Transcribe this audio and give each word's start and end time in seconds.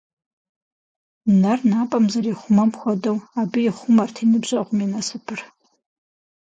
Нэр 1.41 1.59
напӏэм 1.69 2.05
зэрихъумэм 2.11 2.69
хуэдэу, 2.79 3.17
абы 3.39 3.59
ихъумэрт 3.69 4.15
и 4.23 4.25
ныбжьэгъум 4.29 4.79
и 4.85 4.87
насыпыр. 4.91 5.39